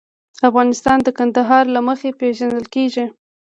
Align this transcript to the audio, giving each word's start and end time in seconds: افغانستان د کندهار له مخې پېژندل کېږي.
افغانستان 0.49 0.97
د 1.03 1.07
کندهار 1.17 1.63
له 1.75 1.79
مخې 1.87 2.09
پېژندل 2.19 2.65
کېږي. 2.75 3.05